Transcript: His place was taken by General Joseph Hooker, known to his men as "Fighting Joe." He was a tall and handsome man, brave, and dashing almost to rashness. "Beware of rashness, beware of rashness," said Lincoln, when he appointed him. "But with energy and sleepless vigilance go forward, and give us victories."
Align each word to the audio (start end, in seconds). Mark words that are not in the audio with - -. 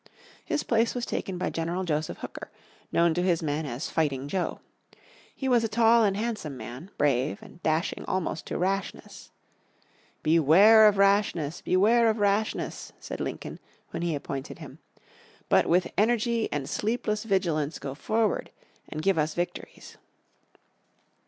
His 0.43 0.63
place 0.63 0.95
was 0.95 1.05
taken 1.05 1.37
by 1.37 1.51
General 1.51 1.83
Joseph 1.83 2.17
Hooker, 2.17 2.49
known 2.91 3.13
to 3.13 3.21
his 3.21 3.43
men 3.43 3.67
as 3.67 3.91
"Fighting 3.91 4.27
Joe." 4.27 4.59
He 5.35 5.47
was 5.47 5.63
a 5.63 5.67
tall 5.67 6.03
and 6.03 6.17
handsome 6.17 6.57
man, 6.57 6.89
brave, 6.97 7.37
and 7.43 7.61
dashing 7.61 8.03
almost 8.07 8.47
to 8.47 8.57
rashness. 8.57 9.29
"Beware 10.23 10.87
of 10.87 10.97
rashness, 10.97 11.61
beware 11.61 12.09
of 12.09 12.17
rashness," 12.17 12.93
said 12.99 13.19
Lincoln, 13.19 13.59
when 13.91 14.01
he 14.01 14.15
appointed 14.15 14.57
him. 14.57 14.79
"But 15.49 15.67
with 15.67 15.93
energy 15.99 16.51
and 16.51 16.67
sleepless 16.67 17.23
vigilance 17.23 17.77
go 17.77 17.93
forward, 17.93 18.49
and 18.89 19.03
give 19.03 19.19
us 19.19 19.35
victories." 19.35 19.99